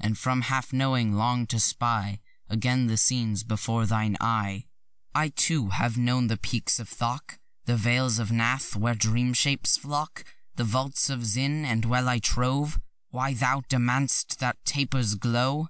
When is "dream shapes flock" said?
8.94-10.24